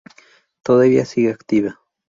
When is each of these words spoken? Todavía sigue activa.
Todavía 0.63 1.05
sigue 1.05 1.29
activa. 1.29 1.79